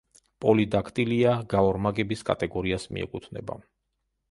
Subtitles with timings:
[0.45, 3.61] პოლიდაქტილია გაორმაგების კატეგორიას მიეკუთვნება.